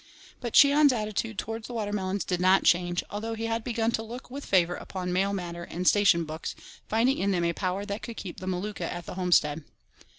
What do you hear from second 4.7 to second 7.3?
upon mail matter and station books, finding in